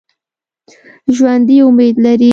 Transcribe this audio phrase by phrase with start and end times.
[1.15, 2.29] ژوندي امید لري